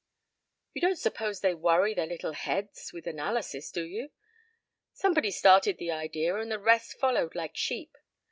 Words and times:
"You 0.73 0.81
don't 0.81 0.95
suppose 0.97 1.41
they 1.41 1.53
worry 1.53 1.93
their 1.93 2.07
little 2.07 2.31
heads 2.31 2.89
with 2.91 3.05
analysis, 3.05 3.69
do 3.69 3.83
you? 3.85 4.09
Somebody 4.93 5.29
started 5.29 5.77
the 5.77 5.91
idea 5.91 6.35
and 6.37 6.51
the 6.51 6.57
rest 6.57 6.99
followed 6.99 7.35
like 7.35 7.55
sheep. 7.55 7.95